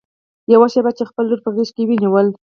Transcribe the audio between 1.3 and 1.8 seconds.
په غېږ